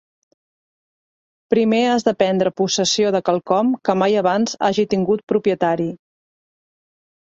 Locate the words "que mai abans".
3.91-4.61